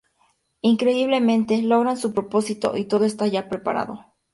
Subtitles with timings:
[0.61, 4.03] Increíblemente, logran su propósito, y todo está ya preparado.